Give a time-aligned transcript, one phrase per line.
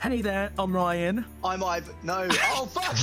[0.00, 1.24] Hey there, I'm Ryan.
[1.42, 1.94] I'm Ivan.
[2.02, 2.28] No.
[2.30, 2.94] Oh fuck!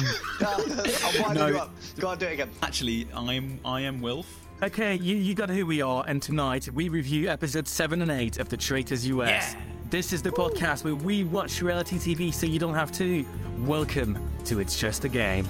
[1.15, 1.47] I'm winding No.
[1.47, 1.71] you up.
[1.99, 2.49] Go on, do it again.
[2.61, 4.27] Actually, I'm I am Wilf.
[4.61, 8.37] Okay, you, you got who we are, and tonight we review episodes 7 and 8
[8.39, 9.53] of The Traitors US.
[9.53, 9.61] Yeah.
[9.89, 13.25] This is the podcast where we watch reality TV so you don't have to.
[13.61, 15.47] Welcome to It's Just a Game.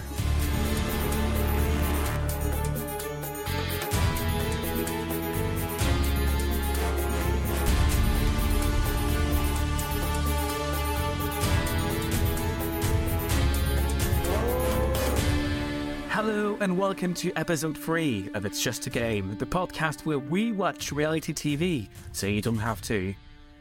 [16.63, 20.93] And welcome to episode 3 of It's Just a Game, the podcast where we watch
[20.93, 23.13] reality TV so you don't have to.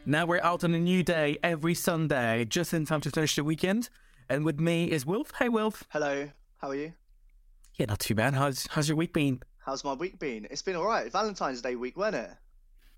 [0.06, 3.42] Now we're out on a new day every Sunday, just in time to finish the
[3.42, 3.89] weekend.
[4.28, 5.33] And with me is Wilf.
[5.36, 5.83] Hey Wilf.
[5.89, 6.30] Hello.
[6.58, 6.92] How are you?
[7.75, 8.34] Yeah, not too bad.
[8.34, 9.42] How's how's your week been?
[9.67, 10.47] How's my week been?
[10.48, 11.11] It's been all right.
[11.11, 12.30] Valentine's Day week, wasn't it?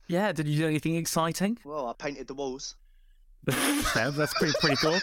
[0.07, 1.57] Yeah, did you do anything exciting?
[1.65, 2.77] Well, I painted the walls.
[3.49, 4.99] yeah, that's pretty pretty cool.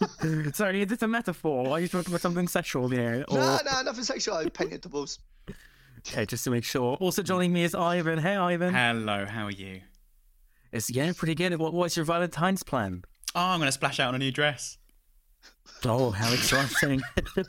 [0.52, 1.68] Sorry, is this a metaphor?
[1.68, 3.24] Are you talking about something sexual here?
[3.28, 3.38] Or...
[3.38, 4.36] No, no, nothing sexual.
[4.36, 5.18] I painted the walls.
[5.98, 6.96] Okay, just to make sure.
[6.96, 8.18] Also joining me is Ivan.
[8.18, 8.72] Hey Ivan.
[8.72, 9.80] Hello, how are you?
[10.72, 11.56] It's yeah, pretty good.
[11.58, 13.02] What what's your Valentine's plan?
[13.34, 14.78] Oh, I'm gonna splash out on a new dress.
[15.84, 17.02] Oh, how exciting.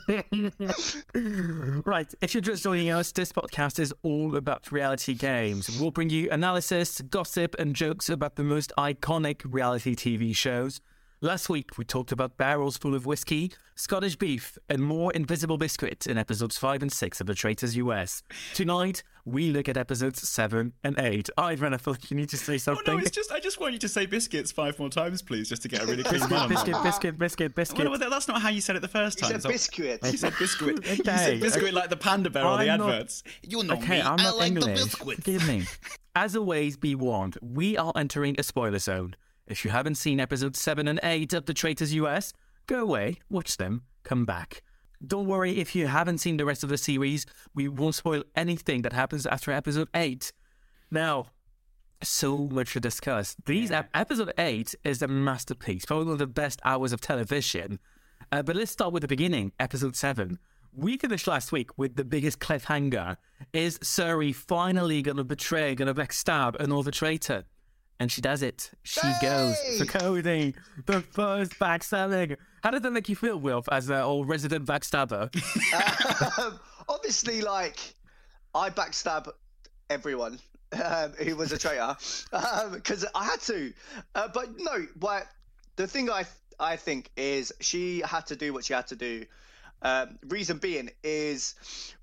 [1.84, 5.80] right, if you're just joining us, this podcast is all about reality games.
[5.80, 10.80] We'll bring you analysis, gossip, and jokes about the most iconic reality TV shows.
[11.20, 16.06] Last week, we talked about barrels full of whiskey, Scottish beef, and more invisible biscuit
[16.06, 18.22] in episodes 5 and 6 of The Traitors US.
[18.54, 21.28] Tonight, we look at episodes 7 and 8.
[21.36, 22.94] Ivan, I feel like you need to say Oh something.
[22.98, 25.62] no, it's just I just want you to say biscuits five more times, please, just
[25.62, 26.48] to get a really clean biscuit, one.
[26.50, 27.90] biscuit, biscuit, biscuit, biscuit.
[27.90, 29.32] Well, well, that's not how you said it the first You time.
[29.32, 30.00] said so- biscuit.
[30.04, 30.86] You said biscuit.
[30.98, 33.24] You said biscuit like the panda bear on the I'm not- adverts.
[33.42, 34.02] You know Okay, me.
[34.02, 34.82] I'm I not like the English.
[34.84, 35.16] biscuits.
[35.16, 35.64] Forgive me.
[36.14, 39.16] As always, be warned, we are entering a spoiler zone.
[39.48, 42.34] If you haven't seen episodes 7 and 8 of The Traitors US,
[42.66, 44.62] go away, watch them, come back.
[45.04, 48.82] Don't worry if you haven't seen the rest of the series, we won't spoil anything
[48.82, 50.32] that happens after episode 8.
[50.90, 51.28] Now,
[52.02, 53.36] so much to discuss.
[53.46, 57.78] These ep- episode 8 is a masterpiece, probably one of the best hours of television.
[58.30, 60.38] Uh, but let's start with the beginning, episode 7.
[60.74, 63.16] We finished last week with the biggest cliffhanger.
[63.54, 67.44] Is Cirie finally going to betray, going to backstab another traitor?
[68.00, 68.70] And she does it.
[68.84, 70.54] She goes for Cody,
[70.86, 72.36] the first backstabbing.
[72.62, 75.34] How did that make you feel, Wilf, as an old resident backstabber?
[76.38, 77.94] um, obviously, like,
[78.54, 79.28] I backstab
[79.90, 80.38] everyone
[80.72, 81.96] um, who was a traitor
[82.72, 83.72] because I had to.
[84.14, 85.26] Uh, but no, what
[85.76, 86.24] the thing I
[86.60, 89.24] I think is she had to do what she had to do.
[89.80, 91.54] Um, reason being is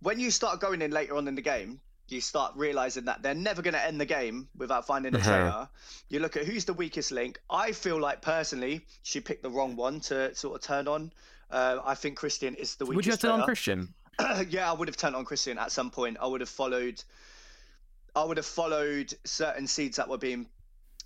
[0.02, 3.34] when you start going in later on in the game, you start realizing that they're
[3.34, 5.30] never going to end the game without finding a Uh-huh.
[5.30, 5.70] traitor.
[6.10, 7.40] You look at who's the weakest link.
[7.50, 11.12] I feel like personally, she picked the wrong one to sort of turn on.
[11.50, 12.96] Uh, I think Christian is the weakest.
[12.96, 13.46] Would you have done on.
[13.46, 13.94] Christian?
[14.50, 16.18] yeah, I would have turned on Christian at some point.
[16.22, 17.04] I would have followed.
[18.16, 20.48] I would have followed certain seeds that were being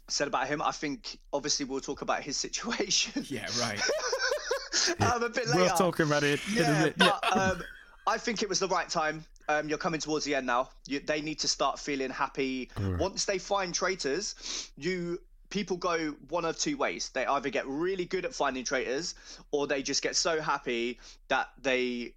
[0.10, 0.62] said about him.
[0.62, 3.82] I think obviously we'll talk about his situation Yeah, right.
[5.14, 5.62] um, a bit later.
[5.62, 7.64] We're talking about it Yeah, but um,
[8.08, 9.26] I think it was the right time.
[9.50, 10.70] Um, you're coming towards the end now.
[10.88, 12.70] You, they need to start feeling happy.
[13.00, 15.20] Once they find traitors, you
[15.50, 17.10] people go one of two ways.
[17.10, 19.16] They either get really good at finding traitors,
[19.52, 22.14] or they just get so happy that they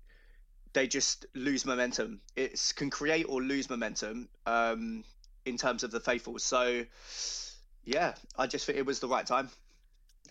[0.75, 2.21] they just lose momentum.
[2.37, 5.05] It can create or lose momentum um,
[5.45, 6.39] in terms of the faithful.
[6.39, 6.85] So,
[7.85, 9.51] yeah, I just think it was the right time.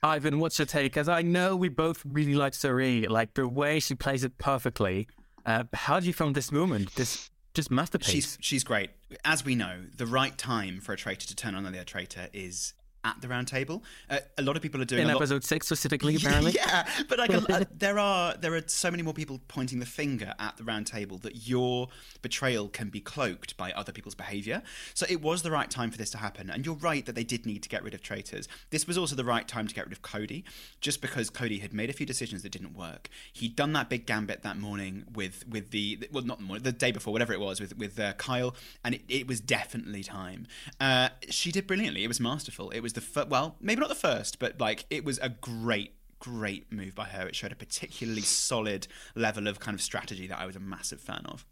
[0.04, 0.98] Ivan, what's your take?
[0.98, 5.08] As I know we both really like Cirie, like the way she plays it perfectly.
[5.46, 6.96] Uh, how do you film this moment?
[6.96, 8.10] This just masterpiece.
[8.10, 8.92] She's she's great.
[9.26, 12.74] As we know, the right time for a traitor to turn on another traitor is
[13.04, 13.84] at the round table.
[14.10, 16.52] Uh, a lot of people are doing In a lot- episode six specifically, apparently.
[16.54, 20.34] yeah, but like a, there are there are so many more people pointing the finger
[20.40, 21.88] at the round table that your
[22.22, 24.62] betrayal can be cloaked by other people's behaviour.
[24.94, 27.24] So it was the right time for this to happen, and you're right that they
[27.24, 28.48] did need to get rid of traitors.
[28.70, 30.44] This was also the right time to get rid of Cody,
[30.80, 33.10] just because Cody had made a few decisions that didn't work.
[33.34, 36.72] He'd done that big gambit that morning with with the well not the morning the
[36.72, 40.46] day before whatever it was with with uh, Kyle, and it, it was definitely time.
[40.80, 42.04] Uh, she did brilliantly.
[42.04, 42.70] It was masterful.
[42.70, 45.96] It was the fir- well maybe not the first, but like it was a great
[46.20, 47.28] great move by her.
[47.28, 51.02] It showed a particularly solid level of kind of strategy that I was a massive
[51.02, 51.46] fan of.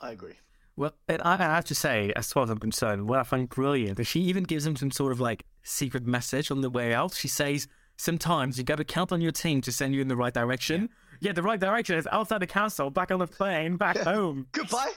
[0.00, 0.34] I agree.
[0.74, 4.00] Well, I I have to say, as far as I'm concerned, what I find brilliant
[4.00, 7.14] is she even gives him some sort of like secret message on the way out.
[7.14, 10.16] She says, sometimes you got to count on your team to send you in the
[10.16, 10.88] right direction.
[11.20, 14.46] Yeah, the right direction is outside the castle, back on the plane, back home.
[14.52, 14.90] Goodbye.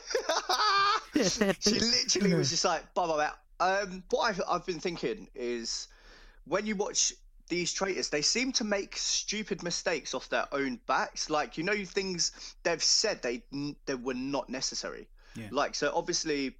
[1.14, 3.32] she literally was just like, bye bye, blah.
[3.60, 5.88] Um, what I've, I've been thinking is
[6.46, 7.14] when you watch
[7.48, 11.30] these traitors, they seem to make stupid mistakes off their own backs.
[11.30, 12.32] Like, you know, things
[12.64, 13.44] they've said they
[13.86, 15.08] they were not necessary.
[15.36, 15.48] Yeah.
[15.52, 16.56] Like, so obviously,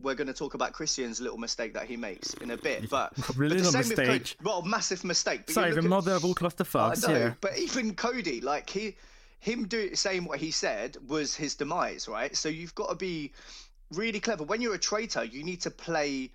[0.00, 2.88] we're going to talk about Christian's little mistake that he makes in a bit.
[2.88, 4.36] But, Really but the same with Cody- mistake.
[4.42, 5.42] well, massive mistake.
[5.46, 7.06] But Sorry, the at- mother of all I clusterfucks.
[7.08, 7.34] know, Yeah.
[7.40, 8.96] but even Cody, like he,
[9.40, 12.34] him do saying what he said was his demise, right?
[12.36, 13.32] So you've got to be
[13.90, 14.44] really clever.
[14.44, 16.30] When you're a traitor, you need to play.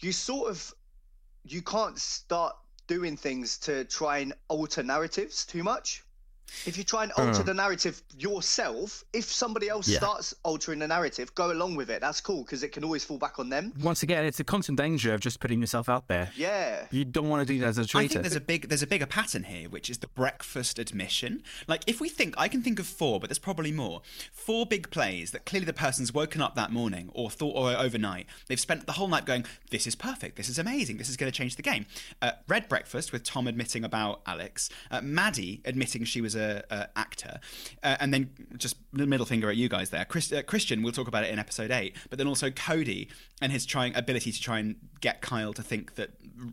[0.00, 0.74] You sort of,
[1.44, 2.56] you can't start
[2.86, 6.02] doing things to try and alter narratives too much.
[6.66, 7.42] If you try and alter Uh.
[7.42, 9.98] the narrative yourself, if somebody else Yeah.
[9.98, 12.00] starts altering the narrative, go along with it.
[12.00, 13.72] That's cool because it can always fall back on them.
[13.80, 16.30] Once again, it's a constant danger of just putting yourself out there.
[16.36, 16.86] Yeah.
[16.90, 18.04] You don't want to do that as a traitor.
[18.04, 21.42] I think there's a big there's a bigger pattern here, which is the breakfast admission.
[21.66, 24.02] Like if we think I can think of four, but there's probably more.
[24.32, 28.26] Four big plays that clearly the person's woken up that morning or thought or overnight.
[28.46, 30.36] They've spent the whole night going, "This is perfect.
[30.36, 30.96] This is amazing.
[30.98, 31.86] This is going to change the game."
[32.22, 36.88] Uh, Red breakfast with Tom admitting about Alex, uh, Maddie admitting she was a, a
[36.96, 37.40] actor,
[37.82, 40.04] uh, and then just the middle finger at you guys there.
[40.04, 43.08] Chris, uh, Christian, we'll talk about it in episode eight, but then also Cody
[43.40, 46.10] and his trying ability to try and get Kyle to think that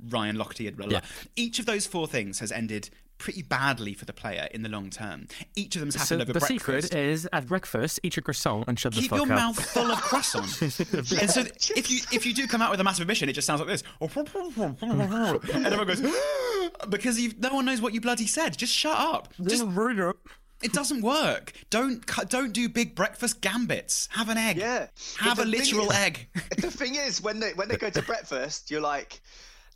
[0.09, 0.77] Ryan Lochte had.
[0.77, 0.99] Blah, blah.
[0.99, 1.05] Yeah.
[1.35, 4.89] Each of those four things has ended pretty badly for the player in the long
[4.89, 5.27] term.
[5.55, 6.49] Each of them's happened so over the breakfast.
[6.91, 9.27] secret is at breakfast, eat your croissant and shut the fuck up.
[9.27, 9.43] Keep fuck your up.
[9.55, 10.61] mouth full of croissant.
[10.61, 11.41] and so
[11.75, 13.69] if you if you do come out with a massive mission, it just sounds like
[13.69, 16.01] this, and everyone goes
[16.89, 18.57] because you, no one knows what you bloody said.
[18.57, 19.33] Just shut up.
[19.43, 20.17] Just root up.
[20.61, 21.53] it doesn't work.
[21.69, 24.09] Don't cu- don't do big breakfast gambits.
[24.11, 24.57] Have an egg.
[24.57, 24.87] Yeah.
[25.19, 26.27] Have a But the thing literal is- egg.
[26.57, 29.21] the thing is, when they when they go to breakfast, you're like,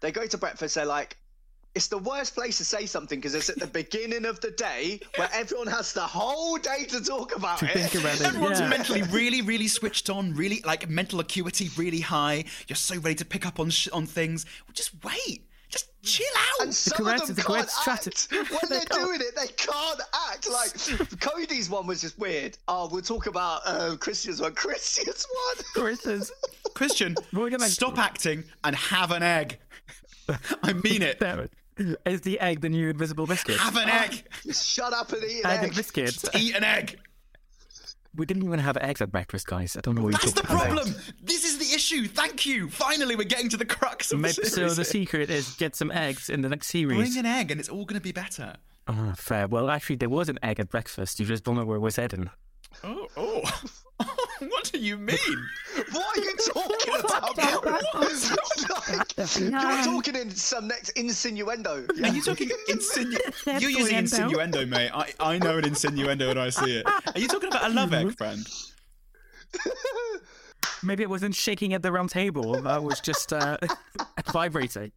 [0.02, 1.18] they go to breakfast, they're like,
[1.74, 5.00] it's the worst place to say something because it's at the beginning of the day
[5.16, 7.72] where everyone has the whole day to talk about To it.
[7.72, 8.28] think about it.
[8.28, 8.68] Everyone's Yeah.
[8.68, 12.44] mentally really, really switched on, really like mental acuity really high.
[12.68, 14.46] You're so ready to pick up on sh- on things.
[14.68, 15.48] Well, just wait.
[15.70, 16.66] Just chill out.
[16.66, 17.72] And some correct- of them the can't act.
[17.72, 18.28] strategy.
[18.36, 19.06] When They they're can't.
[19.06, 20.50] doing it, they can't act.
[20.50, 22.58] Like Cody's one was just weird.
[22.68, 24.54] Oh, we'll talk about uh, Christian's one.
[24.56, 25.66] Christian's one.
[25.86, 26.30] Choices.
[26.74, 27.16] Christian,
[27.68, 29.60] stop acting and have an egg.
[30.64, 31.20] I mean it.
[31.22, 31.52] Damn it.
[32.06, 33.58] Is the egg the new invisible biscuit?
[33.58, 34.24] Have an egg.
[34.44, 35.64] Just shut up and eat an Egg egg.
[35.68, 36.26] and biscuits.
[36.36, 37.00] Eat an egg.
[38.14, 39.78] We didn't even have eggs at breakfast, guys.
[39.78, 40.76] I don't know what That's you're the talking about.
[40.86, 41.16] That's the problem.
[41.24, 42.08] This is the issue.
[42.08, 42.70] Thank you.
[42.70, 45.92] Finally, we're getting to the crux of Maybe, the so the secret is get some
[45.92, 46.98] eggs in the next series.
[46.98, 48.56] Bring an egg, and it's all going to be better.
[48.88, 49.48] Ah, fair.
[49.48, 51.22] Well, actually, there was an egg at breakfast.
[51.22, 52.30] You just don't know where it was heading.
[52.84, 53.42] Oh, oh.
[54.82, 55.18] what do you mean?
[55.92, 57.38] What are you talking about?
[57.38, 61.88] like, you're talking in some next insinuendo.
[62.04, 63.20] Are you talking insinu-
[63.62, 64.92] You're using insinuendo, mate.
[64.94, 66.86] I, I know an insinuendo when I see it.
[66.88, 68.46] Are you talking about a love egg, friend?
[70.84, 72.68] Maybe it wasn't shaking at the round table.
[72.68, 73.58] I was just uh,
[74.32, 74.92] vibrating.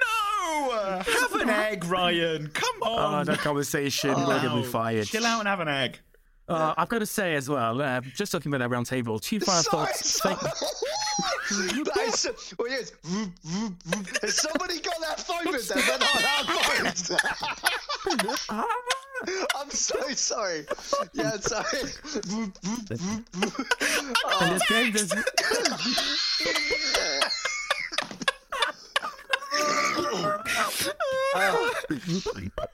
[0.00, 1.02] No!
[1.02, 2.48] Have an egg, Ryan.
[2.48, 3.14] Come on.
[3.14, 3.26] Oh, on.
[3.26, 4.10] that conversation.
[4.10, 5.06] We're going to be fired.
[5.06, 6.00] Chill out and have an egg.
[6.48, 9.38] Uh, I've got to say as well, uh, just talking about that round table, two
[9.40, 10.14] Sorry, thoughts.
[10.20, 10.34] sorry.
[10.34, 12.92] That is, well, yes.
[14.22, 15.80] Has somebody got their phone with them?
[15.86, 17.10] They're not our phones.
[19.56, 20.66] I'm so sorry.
[21.12, 21.64] Yeah, sorry.
[24.40, 25.12] And this game, there's,
[31.34, 31.74] Oh,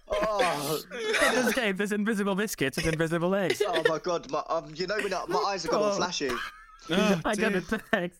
[0.61, 3.63] in this game, there's invisible biscuits and invisible eggs.
[3.67, 6.31] oh my god, my, um, you know when I, my eyes have gone all flashy.
[6.91, 7.57] Oh, I got dear.
[7.59, 7.65] it.
[7.91, 8.19] Thanks.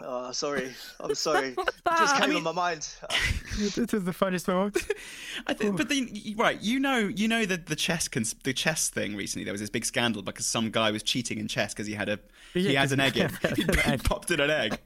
[0.00, 0.70] Oh, sorry.
[1.00, 1.48] I'm sorry.
[1.56, 2.86] It just came on my mind.
[3.58, 4.76] This is the funniest moment.
[5.48, 6.60] I think, but then, right?
[6.60, 9.42] You know, you know the the chess cons- the chess thing recently.
[9.44, 12.08] There was this big scandal because some guy was cheating in chess because he had
[12.08, 12.20] a
[12.54, 13.30] he has an egg in.
[13.30, 14.04] he He had an egg.
[14.04, 14.78] popped in an egg.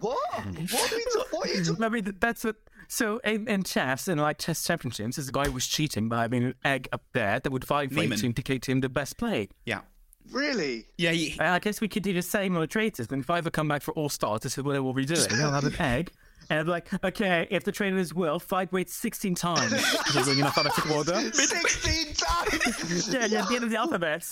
[0.00, 0.18] What?
[0.32, 0.50] What are,
[0.96, 2.56] we ta- what are you talking I mean, that's what.
[2.88, 6.44] So in, in chess, in like chess championships, this guy who was cheating by having
[6.44, 8.18] an egg up there that would vibrate Niemann.
[8.18, 9.48] to indicate to him the best play.
[9.66, 9.80] Yeah.
[10.30, 10.86] Really?
[10.96, 13.08] Yeah, he, I guess we could do the same on the traitors.
[13.08, 15.04] Then if I ever come back for all stars, this is what I will be
[15.04, 15.26] doing.
[15.32, 16.10] I'll have an egg.
[16.50, 19.70] And I'm like, okay, if the trainer is will, vibrate 16 times.
[19.70, 21.14] Because in alphabetic order.
[21.32, 23.12] 16 times!
[23.12, 24.24] Yeah, yeah, at the end of the alphabet.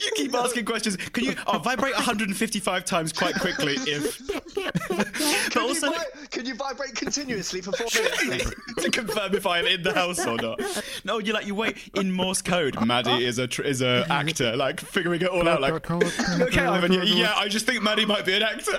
[0.00, 0.96] you keep asking questions.
[0.96, 4.18] Can you oh, vibrate 155 times quite quickly if.
[4.88, 5.14] but
[5.50, 7.88] Can, also you vi- can you vibrate continuously for four
[8.26, 8.50] minutes?
[8.78, 10.60] to confirm if I am in the house or not.
[11.04, 12.80] No, you like you wait in Morse code.
[12.84, 15.60] Maddie is a tr- is a actor, like figuring it all out.
[15.60, 18.78] Like, okay, Ivan, yeah, yeah, I just think Maddie might be an actor.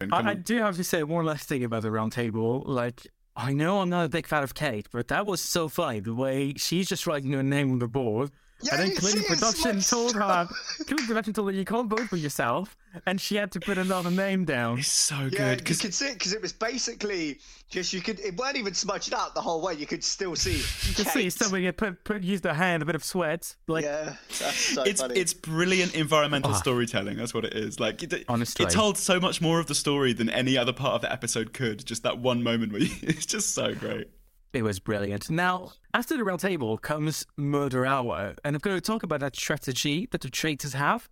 [0.00, 2.62] I, I do have to say one last thing about the round table.
[2.66, 6.00] Like, I know I'm not a big fan of Kate, but that was so funny.
[6.00, 8.30] The way she's just writing her name on the board.
[8.64, 10.48] Yeah, and then you clearly see, it's production like- told her,
[10.86, 14.10] clearly production told her you can't vote for yourself, and she had to put another
[14.10, 14.78] name down.
[14.78, 18.00] It's so Yeah, good you because could see it because it was basically just you
[18.00, 18.20] could.
[18.20, 19.74] It weren't even smudged out the whole way.
[19.74, 20.62] You could still see.
[20.88, 23.56] You can see somebody had put, put used their hand, a bit of sweat.
[23.66, 25.18] Like, Yeah, that's so it's funny.
[25.18, 26.56] it's brilliant environmental ah.
[26.56, 27.16] storytelling.
[27.16, 27.80] That's what it is.
[27.80, 28.64] Like it, Honestly.
[28.64, 31.52] it told so much more of the story than any other part of the episode
[31.52, 31.84] could.
[31.84, 34.08] Just that one moment where you, it's just so great.
[34.54, 35.28] It was brilliant.
[35.30, 39.34] Now, after the round table comes Murder Hour, and I'm going to talk about that
[39.34, 41.08] strategy that the traitors have.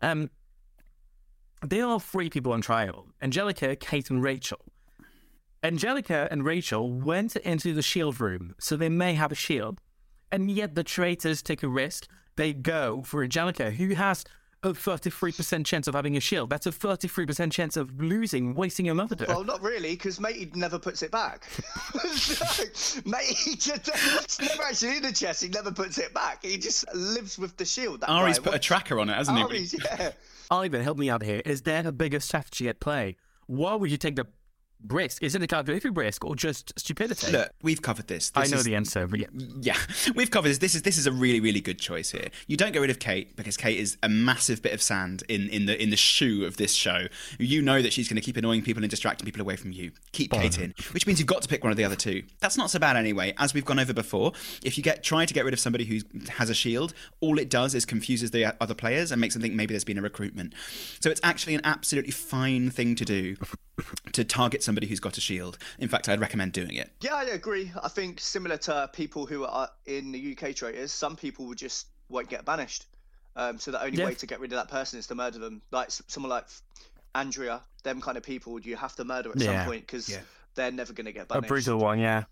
[0.00, 0.30] Um,
[1.64, 4.58] there are three people on trial: Angelica, Kate, and Rachel.
[5.62, 9.80] Angelica and Rachel went into the shield room, so they may have a shield,
[10.32, 12.08] and yet the traitors take a risk.
[12.34, 14.24] They go for Angelica, who has
[14.62, 16.50] a 33% chance of having a shield.
[16.50, 19.24] That's a 33% chance of losing, wasting a murder.
[19.28, 21.46] Well, not really, because Matey never puts it back.
[23.04, 25.42] Matey just never actually in the chest.
[25.42, 26.44] He never puts it back.
[26.44, 28.00] He just lives with the shield.
[28.02, 28.44] That Arie's guy.
[28.44, 29.44] put a tracker on it, hasn't he?
[29.44, 30.12] Arie's, yeah.
[30.50, 31.42] Ivan, help me out here.
[31.44, 33.16] Is there a bigger strategy at play?
[33.46, 34.26] Why would you take the
[34.88, 35.22] risk?
[35.22, 37.32] Is it a calculated risk or just stupidity?
[37.32, 38.32] Look, we've covered this.
[38.34, 39.26] I know is- the answer, but yeah.
[39.60, 39.76] Yeah,
[40.14, 40.58] we've covered this.
[40.58, 42.28] This is this is a really really good choice here.
[42.46, 45.48] You don't get rid of Kate because Kate is a massive bit of sand in,
[45.48, 47.06] in the in the shoe of this show.
[47.38, 49.92] You know that she's going to keep annoying people and distracting people away from you.
[50.12, 52.22] Keep Kate in, which means you've got to pick one of the other two.
[52.40, 53.34] That's not so bad anyway.
[53.38, 54.32] As we've gone over before,
[54.64, 57.48] if you get try to get rid of somebody who has a shield, all it
[57.48, 60.54] does is confuses the other players and makes them think maybe there's been a recruitment.
[61.00, 63.36] So it's actually an absolutely fine thing to do
[64.12, 65.58] to target somebody who's got a shield.
[65.78, 66.90] In fact, I'd recommend doing it.
[67.00, 67.70] Yeah, I agree.
[67.82, 71.88] I think similar to people who are in the UK traitors, some people would just
[72.08, 72.86] won't get banished.
[73.36, 74.06] Um, so the only Yeah.
[74.06, 75.62] way to get rid of that person is to murder them.
[75.70, 76.46] Like someone like
[77.14, 79.58] Andrea, them kind of people, you have to murder at Yeah.
[79.64, 80.20] some point because Yeah.
[80.54, 81.48] they're never going to get A banished.
[81.48, 82.24] brutal one, yeah.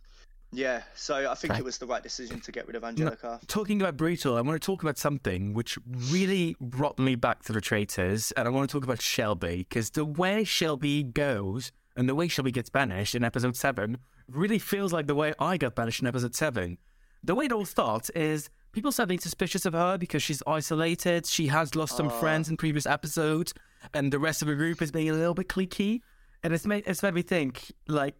[0.52, 1.61] Yeah, so I think Right.
[1.61, 3.38] it was the right decision to get rid of Angelica.
[3.47, 7.52] Talking about brutal, I want to talk about something which really brought me back to
[7.52, 12.09] the traitors, and I want to talk about Shelby, because the way Shelby goes and
[12.09, 15.75] the way Shelby gets banished in episode 7 really feels like the way I got
[15.75, 16.78] banished in episode 7.
[17.23, 21.26] The way it all starts is people start being suspicious of her because she's isolated,
[21.26, 22.20] she has lost some ah.
[22.20, 23.52] friends in previous episodes,
[23.92, 26.00] and the rest of the group is being a little bit cliquey.
[26.42, 28.14] And it's made, it's made me think, like,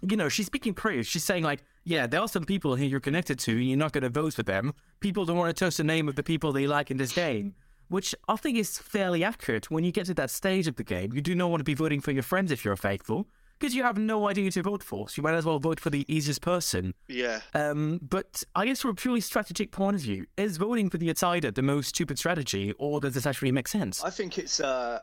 [0.00, 1.06] you know, she's speaking praise.
[1.06, 3.92] She's saying like, yeah, there are some people here you're connected to, and you're not
[3.92, 4.72] going to vote for them.
[5.00, 7.54] People don't want to toast the name of the people they like in this game,
[7.88, 9.70] which I think is fairly accurate.
[9.70, 11.74] When you get to that stage of the game, you do not want to be
[11.74, 14.82] voting for your friends if you're faithful, because you have no idea who to vote
[14.82, 15.08] for.
[15.08, 16.94] So you might as well vote for the easiest person.
[17.06, 17.40] Yeah.
[17.54, 21.10] Um, but I guess from a purely strategic point of view, is voting for the
[21.10, 24.02] outsider the most stupid strategy, or does this actually make sense?
[24.02, 25.00] I think it's uh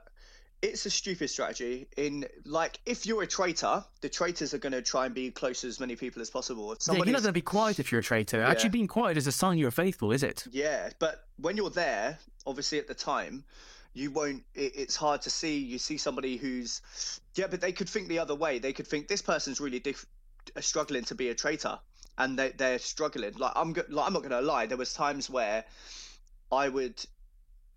[0.61, 1.87] it's a stupid strategy.
[1.95, 5.61] In like, if you're a traitor, the traitors are going to try and be close
[5.61, 6.75] to as many people as possible.
[6.87, 8.41] Yeah, you're not going to be quiet if you're a traitor.
[8.41, 10.45] Actually, being quiet is a sign you're faithful, is it?
[10.51, 13.45] Yeah, but when you're there, obviously at the time,
[13.93, 14.43] you won't.
[14.53, 15.57] It, it's hard to see.
[15.59, 16.81] You see somebody who's,
[17.35, 18.59] yeah, but they could think the other way.
[18.59, 20.05] They could think this person's really diff-
[20.55, 21.79] uh, struggling to be a traitor,
[22.17, 23.33] and they they're struggling.
[23.35, 24.65] Like I'm, go- like I'm not gonna lie.
[24.65, 25.63] There was times where
[26.51, 27.01] I would.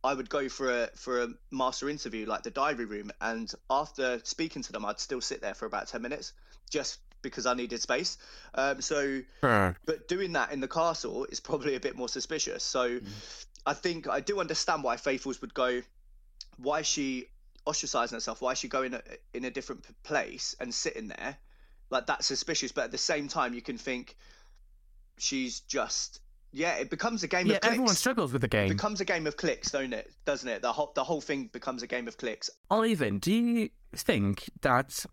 [0.05, 4.21] I would go for a for a master interview like the diary room, and after
[4.25, 6.33] speaking to them, I'd still sit there for about ten minutes,
[6.71, 8.19] just because I needed space.
[8.55, 9.23] Um, so
[9.87, 12.65] but doing that in the castle is probably a bit more suspicious.
[12.65, 12.99] So
[13.65, 15.83] I think I do understand why Faithfuls would go.
[16.57, 17.29] Why is she
[17.65, 18.43] ostracizing herself?
[18.43, 21.37] Why is she going a- in a different place and sitting there?
[21.91, 22.73] Like that's suspicious.
[22.73, 24.17] But at the same time, you can think
[25.19, 26.21] she's just
[26.53, 26.75] yeah.
[26.77, 27.73] It becomes a game Yeah, of clicks.
[27.75, 28.67] everyone struggles with the game.
[28.67, 30.13] It becomes a game of clicks, don't it?
[30.25, 30.63] Doesn't it?
[30.63, 32.51] The whole the whole thing becomes a game of clicks.
[32.71, 35.05] Ivan, do you think that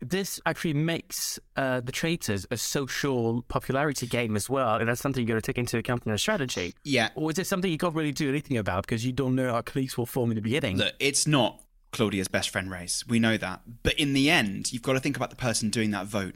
[0.00, 5.20] this actually makes uh, the traitors a social popularity game as well, and that's something
[5.20, 6.72] you got to take into account in your strategy?
[6.84, 9.52] Yeah, Or is it something you can't really do anything about because you don't know
[9.52, 10.76] how cliques will form in the beginning?
[10.76, 11.60] Look, it's not
[11.92, 13.06] Claudia's best friend race.
[13.08, 13.62] We know that.
[13.82, 16.34] But in the end, you've got to think about the person doing that vote.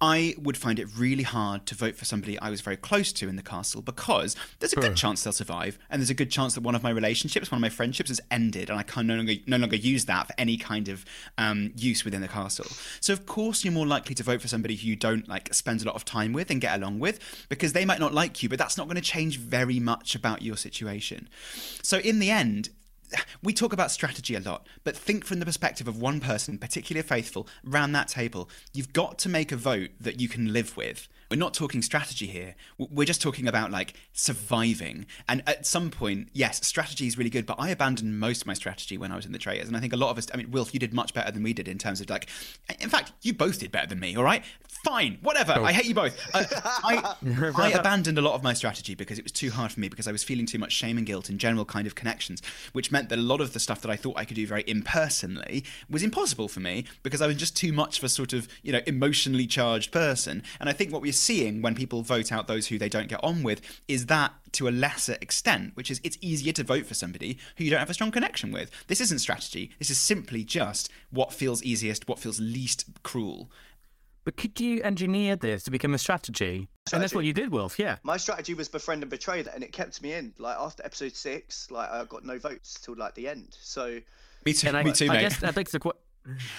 [0.00, 3.28] I would find it really hard to vote for somebody I was very close to
[3.28, 6.54] in the castle because there's a good chance they'll survive, and there's a good chance
[6.54, 9.16] that one of my relationships, one of my friendships has ended, and I can no
[9.16, 11.04] longer, no longer use that for any kind of
[11.38, 12.66] um, use within the castle.
[13.00, 15.82] So, of course, you're more likely to vote for somebody who you don't like spend
[15.82, 18.48] a lot of time with and get along with because they might not like you,
[18.48, 21.28] but that's not going to change very much about your situation.
[21.82, 22.68] So, in the end,
[23.42, 27.06] we talk about strategy a lot, but think from the perspective of one person, particularly
[27.06, 28.48] faithful, round that table.
[28.72, 31.08] You've got to make a vote that you can live with.
[31.30, 32.54] We're not talking strategy here.
[32.78, 35.06] We're just talking about like surviving.
[35.28, 38.54] And at some point, yes, strategy is really good, but I abandoned most of my
[38.54, 39.68] strategy when I was in the traitors.
[39.68, 41.42] And I think a lot of us, I mean, Wilf, you did much better than
[41.42, 42.28] we did in terms of like,
[42.80, 44.44] in fact, you both did better than me, all right?
[44.84, 45.52] Fine, whatever.
[45.52, 46.18] I hate you both.
[46.34, 47.14] Uh, I,
[47.56, 50.06] I abandoned a lot of my strategy because it was too hard for me because
[50.06, 53.08] I was feeling too much shame and guilt and general kind of connections, which meant
[53.08, 56.02] that a lot of the stuff that I thought I could do very impersonally was
[56.02, 58.80] impossible for me because I was just too much of a sort of, you know,
[58.86, 60.42] emotionally charged person.
[60.60, 63.22] And I think what we're seeing when people vote out those who they don't get
[63.24, 66.94] on with is that to a lesser extent, which is it's easier to vote for
[66.94, 68.70] somebody who you don't have a strong connection with.
[68.86, 69.70] This isn't strategy.
[69.78, 73.50] This is simply just what feels easiest, what feels least cruel.
[74.24, 76.68] But could you engineer this to become a strategy?
[76.92, 77.78] And that's what you did, Wilf.
[77.78, 77.96] Yeah.
[78.02, 80.32] My strategy was befriend and betray, and it kept me in.
[80.38, 83.56] Like after episode six, like I got no votes till like the end.
[83.60, 84.00] So
[84.46, 85.20] Me too, And I, me too, I mate.
[85.20, 86.00] guess that begs the question.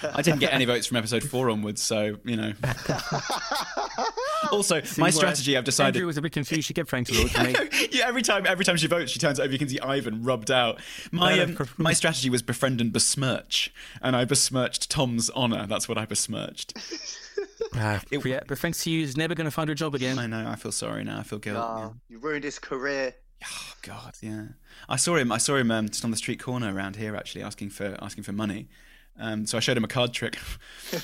[0.02, 2.52] I didn't get any votes from episode four onwards, so you know.
[4.52, 5.96] also, my strategy, I've decided.
[5.96, 6.66] Andrew was a bit confused.
[6.68, 7.88] She kept trying to look at me.
[7.92, 9.52] yeah, every time, every time she votes, she turns over.
[9.52, 10.80] You can see Ivan rubbed out.
[11.10, 15.66] My um, my strategy was befriend and besmirch, and I besmirched Tom's honor.
[15.66, 16.76] That's what I besmirched.
[17.74, 20.18] Uh, yeah, but thanks to you, he's never going to find a job again.
[20.18, 20.46] I know.
[20.48, 21.18] I feel sorry now.
[21.18, 21.58] I feel guilty.
[21.58, 21.90] yeah.
[22.08, 23.14] you ruined his career.
[23.44, 24.46] Oh God, yeah.
[24.88, 25.30] I saw him.
[25.30, 28.24] I saw him um, just on the street corner around here, actually, asking for asking
[28.24, 28.68] for money.
[29.18, 30.38] Um, so I showed him a card trick.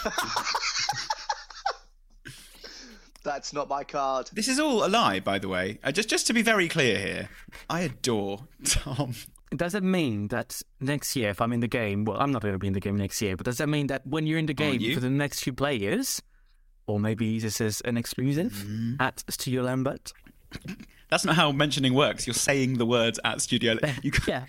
[3.25, 4.31] That's not my card.
[4.33, 5.79] this is all a lie, by the way.
[5.85, 7.29] Uh, just just to be very clear here,
[7.71, 9.15] I adore Tom.
[9.55, 12.55] Does it mean that next year, if I'm in the game, well, I'm not going
[12.55, 14.47] to be in the game next year, but does that mean that when you're in
[14.47, 16.21] the game for the next few players,
[16.87, 18.95] or maybe this is an exclusive Mm-hmm.
[19.01, 20.13] at Studio Lambert?
[21.11, 22.27] That's not how mentioning works.
[22.27, 23.77] You're saying the words at studio.
[24.03, 24.25] You can...
[24.27, 24.45] Yeah,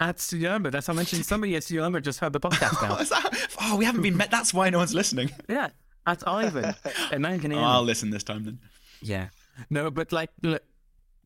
[0.00, 0.72] at Lambert.
[0.72, 2.96] That's how I mentioned somebody at Studio Lambert just heard the podcast Oh, now.
[2.96, 4.30] that- oh, we haven't been met.
[4.30, 5.30] That's why no one's listening.
[5.48, 5.68] yeah,
[6.06, 6.74] at Ivan.
[7.10, 7.64] And man can hear Oh.
[7.64, 8.58] I'll listen this time then.
[9.02, 9.28] Yeah.
[9.70, 10.62] No, but like look,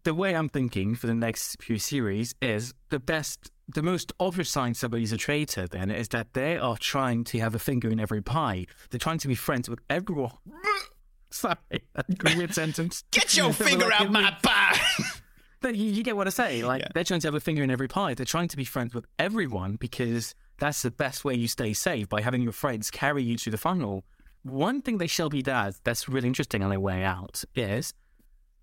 [0.05, 4.51] the way I'm thinking for the next few series is the best, the most obvious
[4.51, 8.01] sign somebody's a traitor then is that they are trying to have a finger in
[8.01, 8.67] every pie.
[8.91, 10.33] They're trying to be friends with everyone.
[11.31, 11.57] Sorry,
[11.95, 13.05] that's a weird sentence.
[13.11, 14.79] Get your finger like, out my pie.
[15.63, 16.63] But you, you get what I say.
[16.73, 16.89] Like Yeah.
[16.95, 18.15] they're trying to have a finger in every pie.
[18.15, 22.09] They're trying to be friends with everyone because that's the best way you stay safe
[22.09, 24.05] by having your friends carry you to the final.
[24.43, 27.95] One thing that Shelby does that's really interesting on their way out is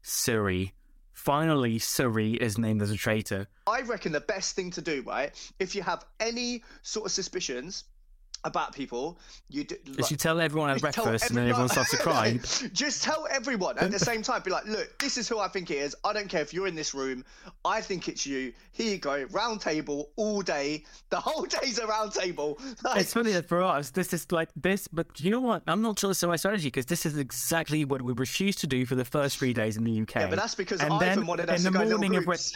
[0.01, 0.73] Cirie.
[1.13, 3.47] Finally, Cirie is named as a traitor.
[3.67, 7.83] I reckon the best thing to do, right, if you have any sort of suspicions
[8.43, 9.75] about people, you do.
[9.97, 12.37] Is you tell everyone at breakfast and then everyone starts to cry.
[12.73, 14.41] Just tell everyone at the same time.
[14.43, 15.95] Be like, look, this is who I think it is.
[16.03, 17.25] I don't care if you're in this room.
[17.65, 18.53] I think it's you.
[18.71, 19.25] Here you go.
[19.31, 20.83] Round table all day.
[21.09, 22.59] The whole day's a round table.
[22.83, 25.63] Like, It's funny that for us, this is like this, but you know what?
[25.67, 28.67] I'm not sure it's the right strategy because this is exactly what we refused to
[28.67, 30.15] do for the first three days in the UK.
[30.15, 32.55] Yeah, but that's because and Ivan then wanted in us the go morning of groups.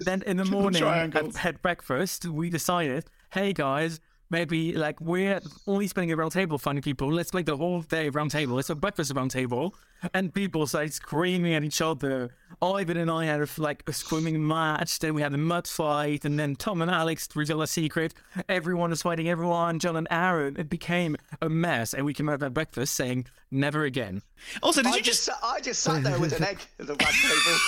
[0.00, 5.86] then in the morning at, at breakfast, we decided, hey guys, maybe like we're only
[5.86, 7.12] spending a round table finding people.
[7.12, 8.56] Let's make the whole day round table.
[8.56, 9.74] Let's have breakfast around table,
[10.14, 12.30] and people started screaming at each other.
[12.60, 14.98] Ivan and I had a, like a screaming match.
[14.98, 18.14] Then we had a mud fight, and then Tom and Alex revealed a secret.
[18.48, 19.78] Everyone was fighting everyone.
[19.78, 20.56] John and Aaron.
[20.58, 24.22] It became a mess, and we came out at breakfast saying never again.
[24.62, 25.42] Also, did I you just, just?
[25.44, 27.58] I just sat there with an egg at the round table.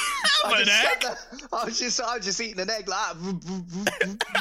[0.47, 1.17] I An egg?
[1.53, 3.17] I was just, I was just eating an egg like.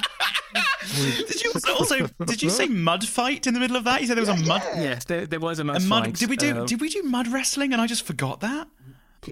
[1.28, 2.08] Did you also?
[2.25, 4.02] Did you say mud fight in the middle of that?
[4.02, 4.62] You said there was a mud.
[4.75, 6.06] Yes, there, there was a mud A mud.
[6.06, 6.15] fight.
[6.15, 6.62] Did we do?
[6.62, 7.73] Uh, did we do mud wrestling?
[7.73, 8.67] And I just forgot that.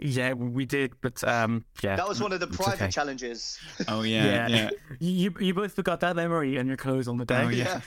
[0.02, 1.96] yeah, we did, but um, yeah.
[1.96, 2.92] That was one of the private okay.
[2.92, 3.58] challenges.
[3.88, 4.48] Oh yeah, Yeah.
[4.50, 4.70] yeah.
[5.00, 7.44] You you both forgot that memory and your clothes on the day.
[7.44, 7.82] Oh yeah.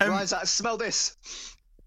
[0.00, 1.16] um, Ryan's like, smell this.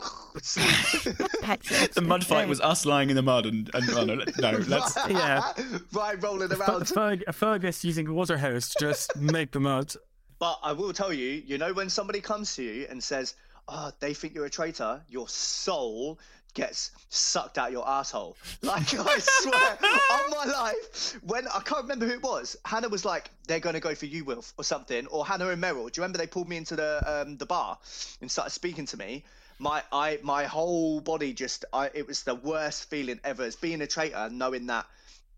[0.33, 4.97] the mud fight was us lying in the mud and, and oh, no, no, let's.
[5.09, 5.53] Yeah.
[5.91, 6.83] Ryan rolling Fer- around.
[6.83, 9.93] Ferg, Fergus using a water hose to just make the mud.
[10.39, 13.35] But I will tell you, you know, when somebody comes to you and says,
[13.67, 16.17] oh, they think you're a traitor, your soul
[16.53, 18.37] gets sucked out your asshole.
[18.61, 19.77] Like I swear
[20.11, 23.75] on my life, when I can't remember who it was, Hannah was like, "They're going
[23.75, 25.91] to go for you, Wilf, or something," or Hannah and Meryl.
[25.91, 27.77] Do you remember they pulled me into the um, the bar
[28.21, 29.23] and started speaking to me?
[29.61, 33.43] My I my whole body just I it was the worst feeling ever.
[33.43, 34.87] As being a traitor, knowing that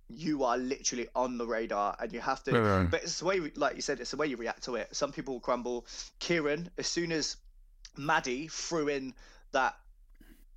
[0.09, 3.51] you are literally on the radar and you have to Right, but it's the way
[3.55, 4.95] like you said it's the way you react to it.
[4.95, 5.85] Some people will crumble.
[6.19, 7.35] Kieran as soon as
[7.97, 9.13] maddie threw in
[9.51, 9.75] that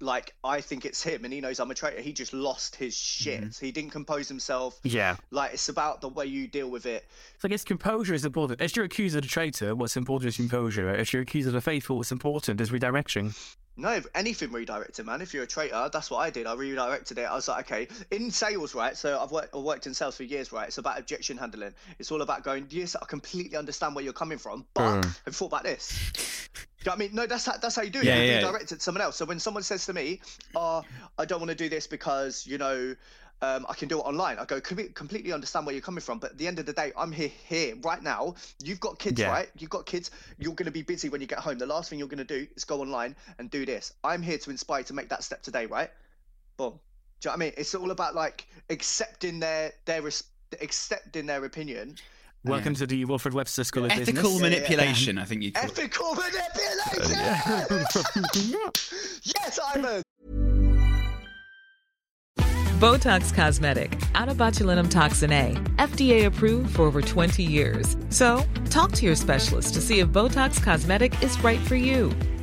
[0.01, 2.95] like i think it's him and he knows i'm a traitor he just lost his
[2.95, 3.65] shit Mm-hmm.
[3.65, 5.17] he didn't compose himself Yeah.
[5.31, 7.07] like it's about the way you deal with it
[7.39, 8.61] So I guess composure is important.
[8.61, 10.95] If you're accused of a traitor, what's important is composure.
[10.95, 13.35] If you're accused of a faithful, what's important is redirection.
[13.79, 15.21] No, anything redirected, man.
[15.21, 16.47] If you're a traitor, that's what I did.
[16.47, 17.25] I redirected it.
[17.25, 18.97] I was like, okay, in sales, right?
[18.97, 20.67] So I've worked, I've worked in sales for years, right?
[20.69, 21.75] It's about objection handling.
[21.99, 25.05] It's all about going, yes, I completely understand where you're coming from, but Mm.
[25.05, 25.93] have you thought about this?
[26.87, 27.16] Do you know what I mean?
[27.16, 28.05] No, that's how, that's how you do it.
[28.05, 28.37] Yeah, you yeah.
[28.37, 29.16] redirect it to someone else.
[29.16, 30.20] So when someone says to me,
[30.55, 30.85] oh,
[31.18, 32.94] I don't want to do this because, you know,
[33.42, 34.38] um, I can do it online.
[34.38, 36.72] I go "Com- completely understand where you're coming from, but at the end of the
[36.72, 38.37] day, I'm here here right now.
[38.62, 39.31] You've got kids, Yeah.
[39.31, 39.49] right?
[39.59, 40.12] You've got kids.
[40.38, 41.59] You're going to be busy when you get home.
[41.59, 43.92] The last thing you're going to do is go online and do this.
[44.05, 45.90] I'm here to inspire to make that step today, right?
[46.57, 46.70] Boom.
[46.70, 47.53] Do you know what I mean?
[47.57, 50.22] It's all about like accepting their their res-
[50.62, 51.96] accepting their opinion.
[52.47, 54.41] Welcome to the Wilfred Webster School of Ethical Business.
[54.41, 55.79] manipulation, I think you call it.
[55.79, 57.19] Ethical manipulation.
[59.25, 60.03] yes, Ivan.
[62.79, 67.97] Botox Cosmetic, out of botulinum toxin A, FDA approved for over 20 years.
[68.11, 72.13] So, talk to your specialist to see if Botox Cosmetic is right for you.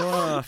[0.00, 0.44] Oh.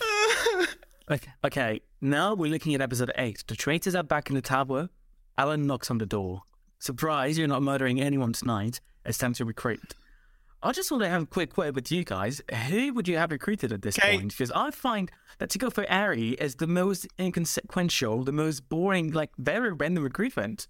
[1.11, 3.45] okay, okay, now we're looking at episode 8.
[3.47, 4.89] The traitors are back in the tower.
[5.37, 6.43] Alan knocks on the door.
[6.79, 8.81] Surprise, you're not murdering anyone tonight.
[9.05, 9.95] It's time to recruit.
[10.63, 12.43] I just want to have a quick word with you guys.
[12.69, 14.19] Who would you have recruited at this Kate.
[14.19, 14.33] point?
[14.33, 19.11] Because I find that to go for Arie is the most inconsequential, the most boring,
[19.13, 20.67] like very random recruitment.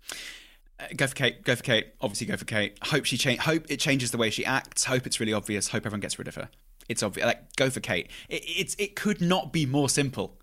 [0.78, 1.42] Uh, Go for Kate.
[1.42, 1.88] Go for Kate.
[2.00, 2.78] Obviously, go for Kate.
[2.84, 3.40] Hope she change.
[3.40, 4.84] Hope it changes the way she acts.
[4.84, 5.68] Hope it's really obvious.
[5.68, 6.48] Hope everyone gets rid of her.
[6.90, 7.24] It's obvious.
[7.24, 8.10] Like, go for Kate.
[8.28, 10.36] It, it's it could not be more simple.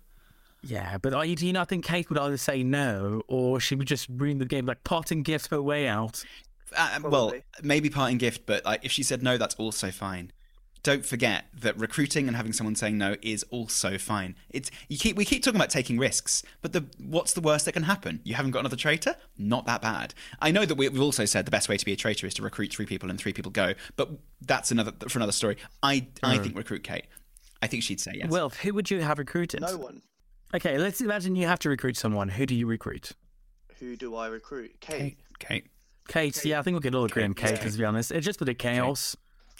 [0.62, 3.86] Yeah, but you, do you not think Kate would either say no or she would
[3.86, 6.24] just ruin the game, like parting gift her way out?
[6.74, 10.32] Uh, well, maybe parting gift, but like if she said no, that's also fine.
[10.82, 14.36] Don't forget that recruiting and having someone saying no is also fine.
[14.50, 17.72] It's you keep we keep talking about taking risks, but the what's the worst that
[17.72, 18.20] can happen?
[18.24, 19.16] You haven't got another traitor?
[19.36, 20.14] Not that bad.
[20.40, 22.34] I know that we, we've also said the best way to be a traitor is
[22.34, 24.10] to recruit three people and three people go, but
[24.40, 25.56] that's another for another story.
[25.82, 26.42] I I hmm.
[26.42, 27.06] think recruit Kate.
[27.60, 28.30] I think she'd say yes.
[28.30, 29.60] Well, who would you have recruited?
[29.60, 30.02] No one.
[30.54, 32.28] Okay, let's imagine you have to recruit someone.
[32.28, 33.12] Who do you recruit?
[33.80, 34.80] Who do I recruit?
[34.80, 35.18] Kate.
[35.38, 35.66] Kate,
[36.08, 36.44] Kate.
[36.44, 37.68] Yeah, I think we could all agree on Kate, yeah.
[37.68, 38.10] to be honest.
[38.10, 39.16] It's just for the chaos.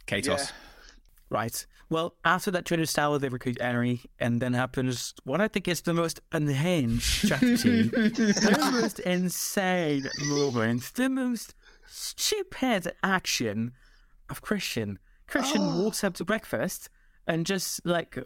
[0.07, 0.27] Katos.
[0.27, 0.47] Yeah.
[1.31, 1.67] Right.
[1.91, 5.83] Well, after that Traitor Tower, they recruit Henry, and then happens what I think is
[5.83, 11.55] the most unhinged strategy, the most insane moment, the most
[11.87, 13.73] stupid action
[14.31, 14.99] of Christian.
[15.27, 15.83] Christian oh.
[15.83, 16.89] walks up to breakfast
[17.27, 18.19] and just like,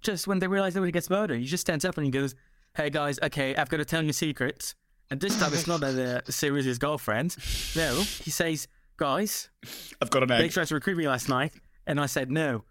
[0.00, 2.34] just when they realize nobody gets murdered, he just stands up and he goes,
[2.74, 4.74] "Hey guys, okay, I've got to tell you a secret."
[5.10, 7.36] And this time it's not a, a serious girlfriend.
[7.76, 9.48] No, he says, "Guys,
[10.00, 10.40] I've got an egg.
[10.40, 11.52] they tried to recruit me last night,
[11.86, 12.64] and I said no.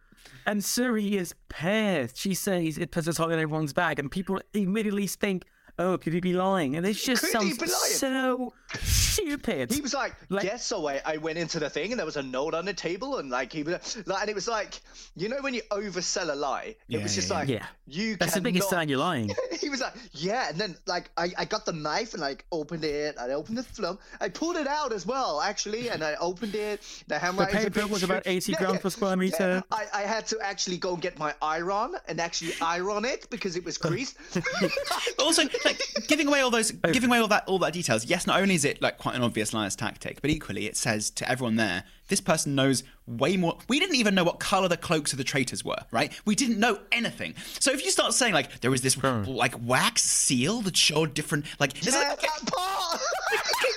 [0.45, 2.17] And Cirie is pissed.
[2.17, 5.45] She says it puts a target on everyone's back, and people immediately think,
[5.79, 7.57] "Oh, could he be lying?" And it just sounds
[7.99, 9.71] so stupid.
[9.71, 10.65] He was like, Like- yes.
[10.65, 13.17] So I, I went into the thing, and there was a note on the table,
[13.17, 14.79] and like he was like, and it was like,
[15.15, 17.65] you know, when you oversell a lie, it Yeah, was just yeah, like, yeah.
[17.87, 18.15] you.
[18.15, 19.31] That's the biggest sign you're lying.
[19.59, 22.83] he was like, yeah, and then like I, I got the knife and like opened
[22.83, 23.17] it.
[23.19, 23.97] I opened the film.
[24.19, 26.81] I pulled it out as well, actually, and I opened it.
[27.07, 27.59] The handwriting.
[27.71, 29.63] paper was about 80 grams per square meter.
[29.71, 33.55] I, I had to actually go and get my iron and actually iron it because
[33.55, 34.17] it was greased.
[35.19, 38.05] also, like giving away all those, giving away all that, all that details.
[38.05, 40.77] Yes, not only is is it like quite an obvious liar's tactic, but equally it
[40.77, 43.57] says to everyone there, this person knows way more.
[43.67, 46.11] We didn't even know what color the cloaks of the traitors were, right?
[46.25, 47.33] We didn't know anything.
[47.59, 51.45] So if you start saying like there was this like wax seal that showed different,
[51.59, 52.99] like, it's Yeah, like that part.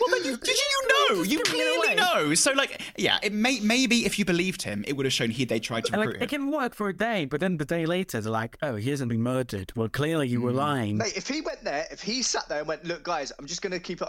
[0.01, 1.23] well, then you, did you know?
[1.23, 2.35] You giving clearly know.
[2.35, 5.45] So, like, yeah, it may maybe if you believed him, it would have shown he
[5.47, 7.65] they tried to And, recruit like, it can work for a day, but then the
[7.65, 9.73] day later, they're like, oh, he hasn't been murdered.
[9.77, 10.57] Well, clearly you were Hmm.
[10.59, 10.97] lying.
[10.99, 13.63] Mate, if he went there, if he sat there and went, "Look, guys, I'm just
[13.63, 14.09] gonna keep it,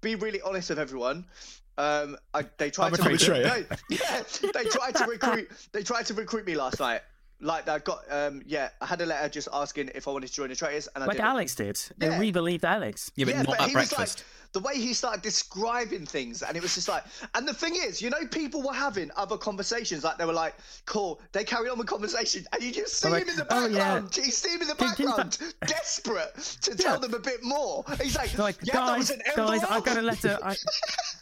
[0.00, 1.26] be really honest with everyone."
[1.76, 3.44] Um, I, they tried I'm to recruit.
[3.44, 5.48] No, yeah, they tried to recruit.
[5.72, 7.02] They tried to recruit me last night.
[7.40, 10.32] Like I got, um, yeah, I had a letter just asking if I wanted to
[10.32, 11.28] join the traitors, and I Like didn't.
[11.28, 11.80] Alex did.
[12.00, 12.10] Yeah.
[12.10, 13.12] And we believed Alex.
[13.14, 13.98] Yeah, but yeah, not but at breakfast.
[14.18, 17.74] like the way he started describing things, and it was just like, and the thing
[17.76, 20.54] is, you know, people were having other conversations, like they were like,
[20.86, 23.74] "Cool," they carried on with conversation, and you just see Like, him in the background,
[23.74, 23.94] "Oh, yeah.
[24.00, 24.16] background.
[24.16, 26.98] You see him in the Can- can background, desperate to tell Yeah.
[27.00, 27.84] them a bit more.
[28.02, 30.38] He's like, They're like, "Yeah, that was guys, an guys, envelope." I got a letter.
[30.42, 30.56] I,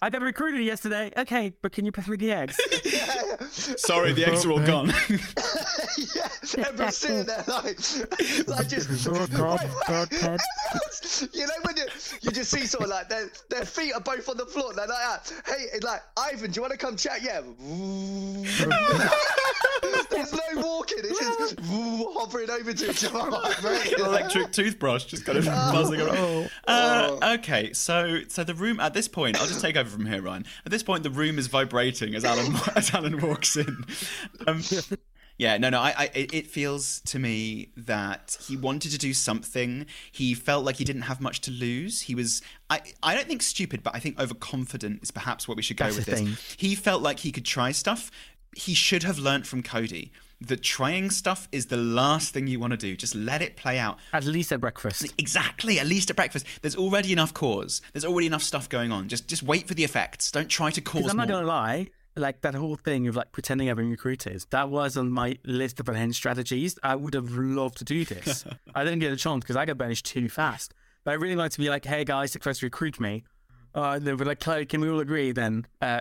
[0.02, 1.12] I got recruited yesterday.
[1.16, 2.56] Okay, but can you pass me the eggs?
[3.80, 4.88] Sorry, the eggs are all gone.
[5.98, 6.28] yeah,
[6.66, 7.78] everyone's sitting there like,
[8.46, 9.08] like just.
[9.08, 10.40] Oh, God, God,
[11.32, 11.84] you know when you,
[12.22, 14.72] you just see someone like their their feet are both on the floor.
[14.74, 15.32] They're like, that.
[15.46, 17.22] hey, it's like Ivan, do you want to come chat?
[17.22, 17.40] Yeah.
[20.10, 20.98] There's no walking.
[20.98, 23.98] It's just hovering over to each other.
[23.98, 26.50] Electric toothbrush just kind of buzzing around.
[26.66, 30.22] Uh, okay, so so the room at this point, I'll just take over from here,
[30.22, 30.44] Ryan.
[30.64, 33.84] At this point, the room is vibrating as Alan as Alan walks in.
[34.46, 34.62] Um,
[35.38, 35.80] yeah, no, no.
[35.80, 39.86] I, I, it feels to me that he wanted to do something.
[40.10, 42.02] He felt like he didn't have much to lose.
[42.02, 45.62] He was, I, I don't think stupid, but I think overconfident is perhaps what we
[45.62, 46.20] should go That's with this.
[46.20, 46.36] thing.
[46.56, 48.10] He felt like he could try stuff.
[48.54, 52.72] He should have learnt from Cody that trying stuff is the last thing you want
[52.72, 52.96] to do.
[52.96, 53.98] Just let it play out.
[54.12, 55.12] At least at breakfast.
[55.18, 55.80] Exactly.
[55.80, 57.80] At least at breakfast, there's already enough cause.
[57.92, 59.08] There's already enough stuff going on.
[59.08, 60.30] Just just wait for the effects.
[60.30, 63.70] Don't try to cause I'm not gonna lie, like that whole thing of like pretending
[63.70, 66.78] I've been recruited, that was on my list of enhanced strategies.
[66.82, 68.44] I would have loved to do this.
[68.74, 70.74] I didn't get a chance because I got banished too fast.
[71.04, 73.24] But I really like to be like, hey guys, try to recruit me.
[73.74, 75.66] Uh, they were like, Chloe, can we all agree then?
[75.82, 76.00] Uh,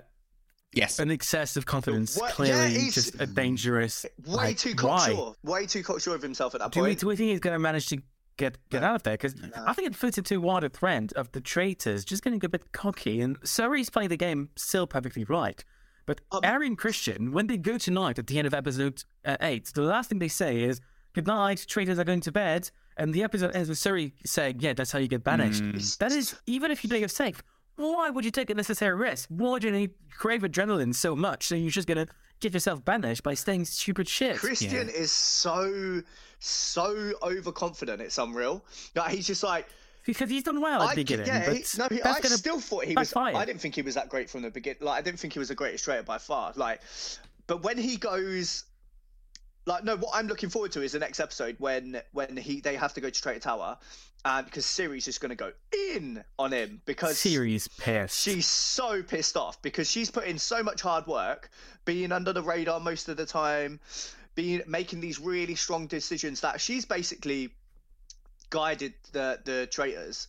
[0.74, 1.00] yes.
[1.00, 4.06] an excess of confidence, What- clearly yeah, just a dangerous.
[4.26, 4.98] Way like, too why?
[5.14, 5.34] cocksure.
[5.44, 7.00] Way too cocksure of himself at that Do we, point.
[7.00, 7.98] do we think he's going to manage to
[8.38, 9.14] get get out of there?
[9.14, 12.72] Because I think it fits into wider trend of the traitors just getting a bit
[12.72, 13.22] cocky.
[13.22, 15.64] And Cirie's playing the game still perfectly right.
[16.06, 19.72] But Um, Arie Christian, when they go tonight at the end of episode uh, 8,
[19.74, 20.82] the last thing they say is,
[21.14, 22.70] Good night, traitors are going to bed.
[22.98, 25.64] And the episode ends with Cirie saying, Yeah, that's how you get banished.
[25.64, 25.98] Mm.
[25.98, 27.42] That is, even if you play it safe,
[27.78, 29.28] why would you take a necessary risk?
[29.30, 31.48] Why do you need crave adrenaline so much?
[31.48, 34.38] So you're just going to get yourself banished by saying stupid shit.
[34.38, 36.02] Christian is so
[36.40, 38.02] so overconfident.
[38.02, 38.64] It's unreal.
[38.96, 39.68] Like he's just like.
[40.06, 41.28] Because he's done well at the beginning.
[41.28, 43.10] yeah, but he, no, he, I still thought he was.
[43.10, 43.36] backfire.
[43.36, 44.80] I didn't think he was that great from the beginning.
[44.82, 46.54] Like I didn't think he was the greatest traitor by far.
[46.56, 46.82] Like,
[47.48, 48.66] but when he goes,
[49.66, 52.76] like, no, what I'm looking forward to is the next episode when when he they
[52.76, 53.78] have to go to Traitor Tower,
[54.24, 55.52] and because Cirie's just going to go
[55.96, 58.22] in on him because Cirie's pissed.
[58.22, 61.50] she's so pissed off because she's put in so much hard work,
[61.86, 63.80] being under the radar most of the time,
[64.36, 67.50] being making these really strong decisions that she's basically
[68.50, 70.28] guided the the traitors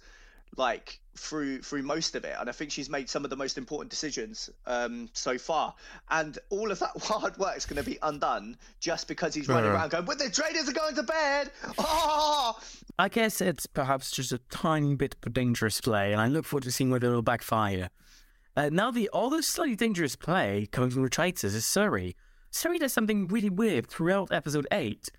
[0.56, 3.58] like through through most of it and i think she's made some of the most
[3.58, 5.74] important decisions um so far
[6.10, 9.70] and all of that hard work is going to be undone just because he's running
[9.70, 12.58] around going but the traitors are going to bed oh
[12.98, 16.46] I guess it's perhaps just a tiny bit of a dangerous play, and I look
[16.46, 17.90] forward to seeing whether it'll backfire.
[18.56, 22.16] Uh, now, the other slightly dangerous play coming from the traitors is Cirie.
[22.50, 25.10] Cirie does something really weird throughout episode 8.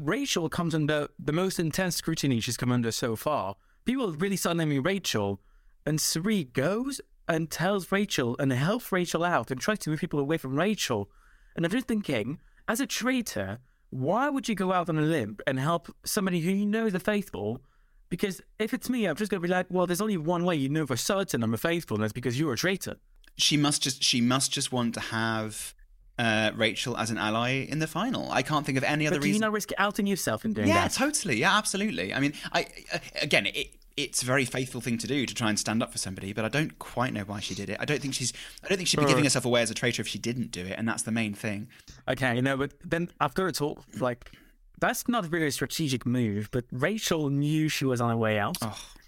[0.00, 3.56] Rachel comes under the most intense scrutiny she's come under so far.
[3.84, 5.40] People really start naming Rachel,
[5.84, 10.20] and Cirie goes and tells Rachel and helps Rachel out and tries to move people
[10.20, 11.10] away from Rachel.
[11.56, 13.58] And I'm just thinking, as a traitor,
[13.90, 16.94] why would you go out on a limb and help somebody who you know is
[16.94, 17.60] a faithful?
[18.08, 20.56] Because if it's me, I'm just going to be like, well, there's only one way
[20.56, 22.96] you know for certain I'm a faithful, and that's because you're a traitor.
[23.36, 25.74] she must just she must just want to have
[26.18, 28.30] uh, Rachel as an ally in the final.
[28.30, 29.40] I can't think of any other But do you reason.
[29.42, 30.98] not risk outing yourself in doing yeah, that?
[30.98, 31.36] Yeah, totally.
[31.36, 32.12] Yeah, absolutely.
[32.12, 35.48] I mean, I uh, again, it, it's a very faithful thing to do to try
[35.48, 37.76] and stand up for somebody, but I don't quite know why she did it.
[37.80, 38.32] I don't think she's.
[38.64, 40.64] I don't think she'd be giving herself away as a traitor if she didn't do
[40.64, 41.68] it, and that's the main thing.
[42.08, 44.30] Okay, no, but then after it's all like
[44.80, 48.56] that's not really a strategic move, but Rachel knew she was on her way out.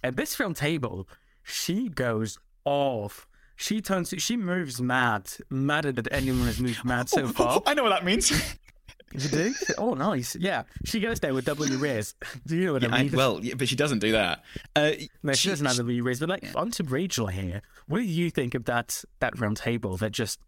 [0.03, 1.09] At this film table,
[1.43, 3.27] she goes off.
[3.57, 7.63] She turns she moves mad, madder than anyone has moved mad so far.
[7.67, 8.31] I know what that means.
[9.13, 9.55] You do?
[9.79, 10.35] Oh, nice.
[10.35, 12.15] Yeah, she goes there with W Riz.
[12.47, 13.13] Do you know what I I, mean?
[13.13, 14.43] well, yeah, but she doesn't do that.
[14.75, 14.91] Uh,
[15.23, 16.19] no, she doesn't have W Riz.
[16.19, 17.63] But like, onto Rachel here.
[17.87, 19.97] What do you think of that that round table?
[19.99, 20.41] That just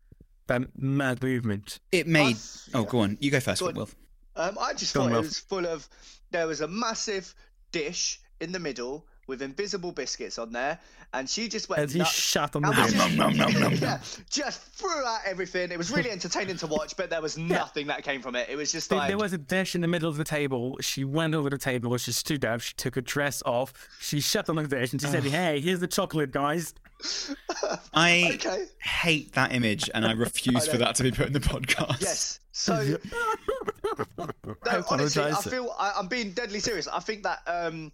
[0.49, 1.79] that mad movement.
[1.93, 2.37] It made.
[2.75, 3.19] I- oh, go on.
[3.21, 3.75] You go first, Go on.
[3.75, 3.95] Wilf.
[4.35, 5.89] Um, I just Go on, thought it was full of.
[6.33, 7.33] There was a massive
[7.71, 10.79] dish in the middle with invisible biscuits on there,
[11.15, 11.83] and she just went.
[11.83, 12.13] As he nuts.
[12.13, 13.81] shot on the And was dish.
[13.81, 15.71] just, yeah, just threw out everything.
[15.73, 18.49] It was really entertaining to watch, but there was nothing that came from it.
[18.49, 20.77] It was just There, like there was a dish in the middle of the table.
[20.81, 21.97] She went over the table.
[21.97, 22.61] She stood up.
[22.61, 23.73] She took her dress off.
[24.01, 26.75] She shut on the dish and she said, "Hey, here's the chocolate, guys."
[27.93, 28.65] I Okay.
[28.81, 32.01] hate that image, and I refuse for that to be put in the podcast.
[32.01, 32.41] yes.
[32.53, 32.75] So
[34.19, 34.29] no,
[34.67, 36.89] I honestly, I feel I, I'm being deadly serious.
[36.89, 37.93] I think that um,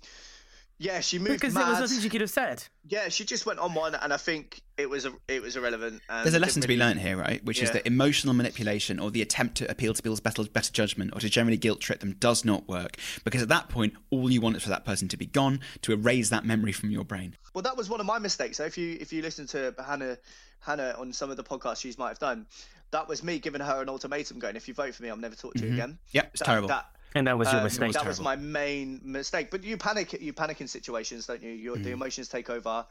[0.82, 2.64] yeah, she moved Because there was nothing she could have said.
[2.88, 6.02] Yeah, she just went on one, and I think it was a, it was irrelevant.
[6.08, 7.42] And There's a didn't lesson to be really- learned here, right?
[7.44, 11.12] Which is that emotional manipulation or the attempt to appeal to people's better, better judgment
[11.14, 12.96] or to generally guilt trip them does not work.
[13.24, 15.92] Because at that point, all you want is for that person to be gone, to
[15.92, 17.36] erase that memory from your brain.
[17.54, 18.56] Well, that was one of my mistakes.
[18.56, 20.18] So if you if you listen to Hannah
[20.60, 22.46] Hannah on some of the podcasts she might have done,
[22.90, 25.36] that was me giving her an ultimatum, going, "If you vote for me, I'll never
[25.36, 25.74] talk to you mm-hmm.
[25.74, 26.68] again." Yep, it's That- terrible.
[26.68, 27.92] That, And that was your um, mistake.
[27.92, 29.50] that was my main mistake.
[29.50, 31.50] But you panic you panic in situations, don't you?
[31.50, 31.84] Your, Mm.
[31.84, 32.86] The emotions take over.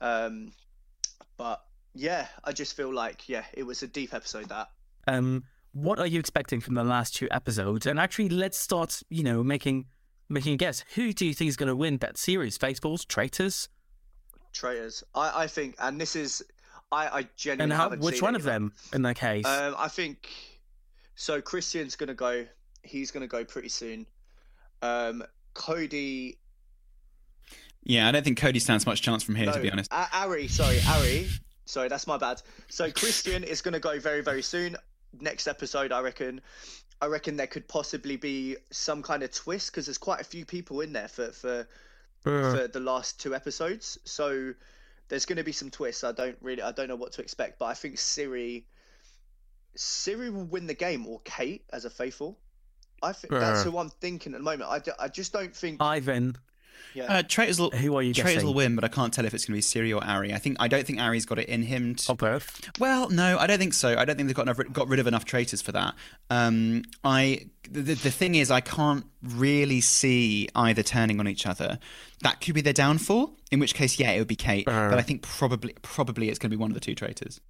[0.00, 0.52] Um,
[1.36, 1.62] but
[1.94, 4.48] yeah, I just feel like yeah, it was a deep episode.
[4.48, 4.68] That
[5.06, 7.86] Um, what are you expecting from the last two episodes?
[7.86, 9.02] And actually, let's start.
[9.08, 9.86] You know, making
[10.28, 10.84] making a guess.
[10.94, 12.56] Who do you think is going to win that series?
[12.56, 13.68] Faithfuls, traitors,
[14.52, 15.02] traitors.
[15.14, 16.42] I I think, and this is
[16.92, 17.90] I I and how?
[17.90, 19.46] Which one of them in that case?
[19.46, 20.28] Um, I think
[21.14, 21.40] so.
[21.40, 22.46] Christian's gonna go.
[22.86, 24.06] He's gonna go pretty soon.
[24.82, 26.38] Um, Cody.
[27.82, 29.92] Yeah, I don't think Cody stands much chance from here, No, to be honest.
[29.92, 30.48] A- Arie.
[30.48, 31.28] Sorry, Arie.
[31.66, 32.42] Sorry, that's my bad.
[32.68, 34.76] So Christian is gonna go very very soon.
[35.20, 36.40] Next episode, I reckon.
[37.00, 40.44] I reckon there could possibly be some kind of twist because there's quite a few
[40.44, 41.66] people in there for for
[42.22, 43.98] for the last two episodes.
[44.04, 44.52] So
[45.08, 46.02] there's going to be some twists.
[46.02, 48.66] I don't really, I don't know what to expect, but I think Cirie,
[49.76, 52.38] Cirie will win the game, or Kate as a faithful.
[53.02, 54.70] I think that's who I'm thinking at the moment.
[54.70, 55.82] I, d- I just don't think.
[55.82, 56.36] Ivan.
[56.94, 57.04] yeah.
[57.18, 58.46] Uh, Traitors will, Who are you Traitors guessing?
[58.46, 60.32] will win, but I can't tell if it's going to be Cirie or Arie.
[60.32, 61.94] I think I don't think Arie's got it in him.
[61.96, 62.70] To, Or both.
[62.80, 63.96] Well, no, I don't think so.
[63.98, 65.94] I don't think they've got enough, got rid of enough traitors for that.
[66.30, 71.78] Um, I the, the thing is, I can't really see either turning on each other.
[72.22, 73.36] That could be their downfall.
[73.52, 74.64] In which case, yeah, it would be Kate.
[74.66, 77.40] but I think probably probably it's going to be one of the two traitors.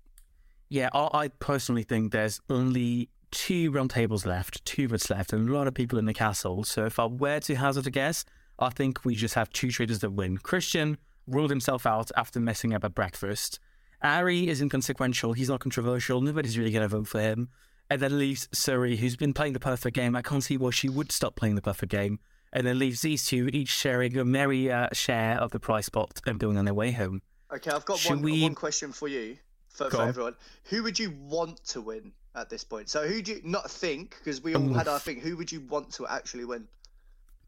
[0.69, 5.49] Yeah, I, I personally think there's only two round tables left, two votes left, and
[5.49, 6.65] a lot of people in the castle.
[6.65, 8.25] So if I were to hazard a guess,
[8.59, 10.39] I think we just have two traders that win.
[10.39, 10.97] Christian
[11.27, 13.59] ruled himself out after messing up at breakfast.
[14.03, 15.35] Arie is inconsequential.
[15.35, 16.23] He's not controversial.
[16.23, 17.51] Nobody's really going to vote for him.
[17.91, 20.17] And then leaves Cirie, who's been playing the perfect game.
[20.17, 22.19] I can't see why she would stop playing the perfect game.
[22.55, 26.21] And then leaves these two, each sharing a merry uh, share of the prize pot
[26.27, 27.21] and going on their way home.
[27.55, 29.37] okay, I've got should one, we- one question for you,
[29.69, 30.37] for, for everyone.
[30.71, 32.89] Who would you want to win at this point?
[32.89, 34.17] So who do you not think?
[34.19, 35.21] Because we all had our thing.
[35.21, 36.69] Who would you want to actually win?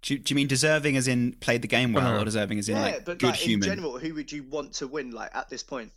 [0.02, 2.22] Do you, do you mean deserving as in played the game well, Uh-huh.
[2.22, 3.68] or deserving as in yeah, like but good like, human?
[3.68, 5.10] in general, who would you want to win?
[5.10, 5.92] Like at this point.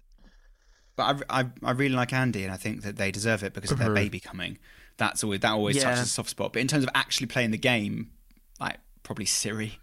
[0.95, 3.71] But I, I, I really like Andy, and I think that they deserve it because
[3.71, 4.58] of their baby coming.
[4.97, 5.84] That's always that always Yeah.
[5.84, 6.51] touches a soft spot.
[6.54, 8.12] But in terms of actually playing the game,
[8.60, 9.80] like probably Cirie.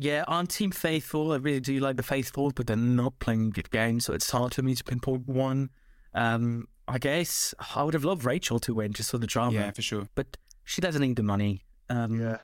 [0.00, 3.70] Yeah, on Team Faithful, I really do like the Faithful, but they're not playing good
[3.70, 5.70] games, so it's hard for me to pinpoint one.
[6.14, 9.70] Um, I guess I would have loved Rachel to win just for the drama, Yeah,
[9.72, 10.08] for sure.
[10.14, 11.62] but she doesn't need the money.
[11.90, 12.38] Um, Yeah.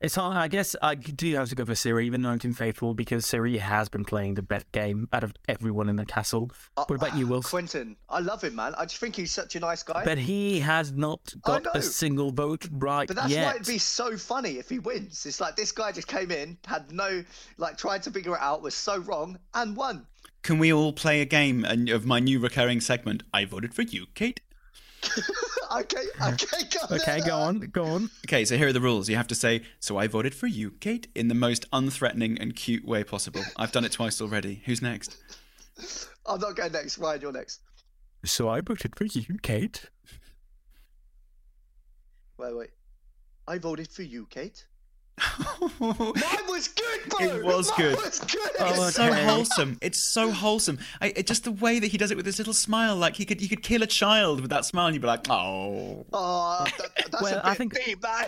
[0.00, 0.36] It's hard.
[0.36, 3.24] I guess I do have to go for Cirie, even though I'm Team Faithful, because
[3.24, 6.50] Cirie has been playing the best game out of everyone in the castle.
[6.76, 7.46] Uh, What about you, Wilf?
[7.46, 8.74] Quentin, I love him, man.
[8.76, 10.04] I just think he's such a nice guy.
[10.04, 13.46] But he has not got a single vote right But that's yet.
[13.46, 15.24] why it'd be so funny if he wins.
[15.24, 17.24] It's like this guy just came in, had no,
[17.56, 20.06] like, tried to figure it out, was so wrong, and won.
[20.44, 23.22] Can we all play a game of my new recurring segment?
[23.32, 24.42] I voted for you, Kate.
[25.74, 28.10] okay, okay, go Okay, go on, go on.
[28.26, 29.08] Okay, so here are the rules.
[29.08, 32.54] You have to say, "So I voted for you, Kate," in the most unthreatening and
[32.54, 33.42] cute way possible.
[33.56, 34.60] I've done it twice already.
[34.66, 35.16] Who's next?
[36.26, 36.98] I'm not going next.
[36.98, 37.60] Rayan, you're next.
[38.26, 39.88] So I voted for you, Kate.
[42.36, 42.70] Wait, wait.
[43.48, 44.66] I voted for you, Kate.
[45.80, 46.12] Mine
[46.48, 47.26] was good, bro.
[47.26, 47.96] It was Mine good.
[47.96, 48.50] Was good.
[48.58, 49.78] Oh, It's so wholesome.
[49.80, 50.78] It's so wholesome.
[51.00, 53.24] I, it, just the way that he does it with this little smile, like he
[53.24, 56.04] could you could kill a child with that smile, and you'd be like, oh.
[56.12, 58.26] Oh, that, that's Well, a bit I think- deep, man.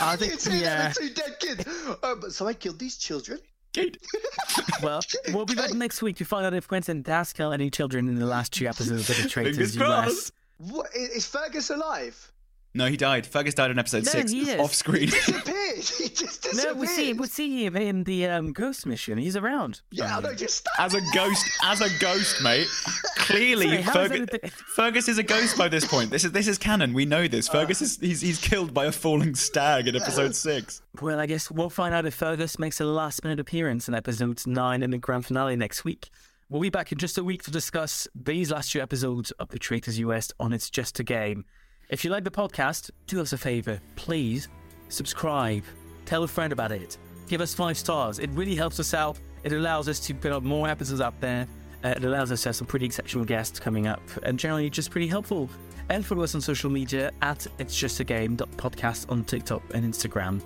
[0.00, 0.92] I think- you two, yeah.
[0.96, 1.64] two dead kids.
[1.66, 3.38] Oh, um, but so I killed these children.
[3.72, 3.96] Kate.
[4.82, 5.00] Well,
[5.32, 8.18] we'll be back next week to find out if Quentin does kill any children in
[8.18, 9.78] the last two episodes of the Traitors Fingers US.
[9.78, 10.32] crossed.
[10.58, 12.32] What i- is Fergus alive?
[12.72, 13.26] No, he died.
[13.26, 14.60] Fergus died in episode No, six, he is.
[14.60, 15.08] off screen.
[15.08, 15.76] He disappeared.
[15.76, 16.74] He just disappeared.
[16.76, 19.18] No, we see we see him in the um, Ghost mission.
[19.18, 19.80] He's around.
[19.90, 20.34] Yeah, I know.
[20.34, 22.68] Just as a ghost, as a ghost, mate.
[23.16, 26.10] Clearly, Sorry, how is Fergus, Fergus is a ghost by this point.
[26.10, 26.92] This is this is canon.
[26.92, 27.48] We know this.
[27.48, 30.82] Fergus is he's, he's killed by a falling stag in episode six.
[31.00, 34.46] Well, I guess we'll find out if Fergus makes a last minute appearance in episode
[34.46, 36.10] 9 in the grand finale next week.
[36.48, 39.58] We'll be back in just a week to discuss these last two episodes of The
[39.58, 41.44] Traitors US on It's Just a Game.
[41.90, 43.80] If you like the podcast, do us a favour.
[43.96, 44.46] Please
[44.90, 45.64] subscribe,
[46.04, 48.20] tell a friend about it, give us five stars.
[48.20, 49.18] It really helps us out.
[49.42, 51.48] It allows us to put up more episodes up there.
[51.82, 54.92] Uh, it allows us to have some pretty exceptional guests coming up and generally just
[54.92, 55.50] pretty helpful.
[55.88, 59.84] And follow us on social media at It's Just a Game podcast on TikTok and
[59.84, 60.40] Instagram.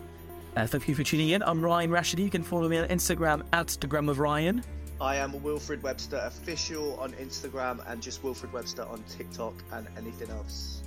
[0.56, 1.42] Uh, thank you for tuning in.
[1.42, 2.24] I'm Rayan Rashidi.
[2.24, 4.64] You can follow me on Instagram at the of Ryan.
[4.98, 10.30] I am Wilfred Webster official on Instagram and just Wilfred Webster on TikTok and anything
[10.30, 10.80] else.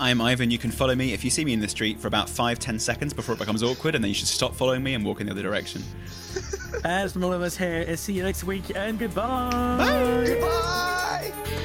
[0.00, 0.50] I'm Ivan.
[0.50, 2.78] You can follow me if you see me in the street for about five, ten
[2.78, 5.26] seconds before it becomes awkward, and then you should stop following me and walk in
[5.26, 5.82] the other direction.
[6.84, 9.50] As from all of us here, see you next week and goodbye.
[9.50, 10.24] Bye.
[10.26, 11.64] Goodbye.